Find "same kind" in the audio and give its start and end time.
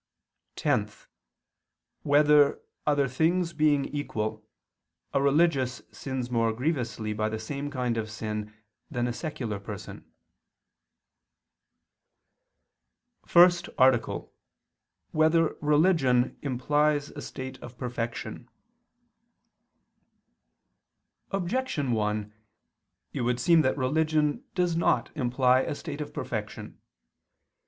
7.37-7.97